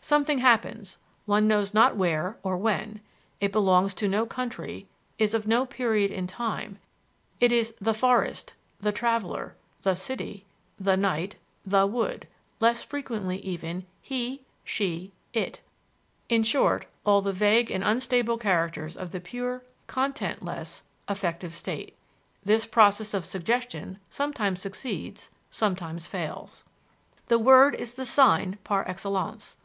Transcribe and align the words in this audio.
Something 0.00 0.38
happens, 0.38 0.96
one 1.26 1.46
knows 1.46 1.74
not 1.74 1.94
where 1.94 2.38
or 2.42 2.56
when; 2.56 3.02
it 3.38 3.52
belongs 3.52 3.92
to 3.92 4.08
no 4.08 4.24
country, 4.24 4.88
is 5.18 5.34
of 5.34 5.46
no 5.46 5.66
period 5.66 6.10
in 6.10 6.26
time: 6.26 6.78
it 7.38 7.52
is 7.52 7.74
the 7.78 7.92
forest, 7.92 8.54
the 8.80 8.92
traveler, 8.92 9.56
the 9.82 9.94
city, 9.94 10.46
the 10.80 10.96
knight, 10.96 11.36
the 11.66 11.86
wood; 11.86 12.26
less 12.60 12.82
frequently, 12.82 13.36
even 13.42 13.84
He, 14.00 14.46
She, 14.64 15.12
It. 15.34 15.60
In 16.30 16.44
short, 16.44 16.86
all 17.04 17.20
the 17.20 17.34
vague 17.34 17.70
and 17.70 17.84
unstable 17.84 18.38
characters 18.38 18.96
of 18.96 19.10
the 19.10 19.20
pure, 19.20 19.64
content 19.86 20.42
less 20.42 20.82
affective 21.08 21.52
state. 21.54 21.94
This 22.42 22.64
process 22.66 23.12
of 23.12 23.26
"suggestion" 23.26 23.98
sometimes 24.08 24.62
succeeds, 24.62 25.28
sometimes 25.50 26.06
fails. 26.06 26.64
The 27.26 27.38
word 27.38 27.74
is 27.74 27.92
the 27.92 28.06
sign 28.06 28.56
par 28.64 28.86
excellence. 28.88 29.58